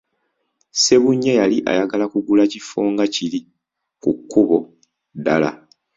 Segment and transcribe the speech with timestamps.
[0.73, 3.39] Ssebunya yali ayagala kugula kifo nga kiri
[4.01, 4.57] ku kkubo
[5.17, 5.49] ddala.